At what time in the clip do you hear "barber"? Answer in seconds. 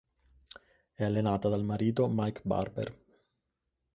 2.43-3.01